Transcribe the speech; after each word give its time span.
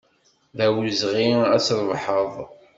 D 0.57 0.59
awezɣi 0.65 1.27
ad 1.55 1.61
t-trebḥeḍ. 1.61 2.33